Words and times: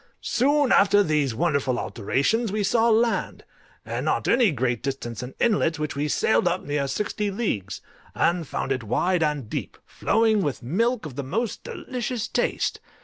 Soon 0.23 0.71
after 0.71 1.03
these 1.03 1.35
wonderful 1.35 1.77
alterations 1.77 2.51
we 2.51 2.63
saw 2.63 2.89
land, 2.89 3.45
and 3.85 4.03
not 4.05 4.27
at 4.27 4.33
any 4.33 4.49
great 4.49 4.81
distance 4.81 5.21
an 5.21 5.35
inlet, 5.39 5.77
which 5.77 5.95
we 5.95 6.07
sailed 6.07 6.47
up 6.47 6.63
near 6.63 6.87
sixty 6.87 7.29
leagues, 7.29 7.81
and 8.15 8.47
found 8.47 8.71
it 8.71 8.83
wide 8.83 9.21
and 9.21 9.47
deep, 9.47 9.77
flowing 9.85 10.41
with 10.41 10.63
milk 10.63 11.05
of 11.05 11.17
the 11.17 11.23
most 11.23 11.63
delicious 11.63 12.27
taste. 12.27 12.79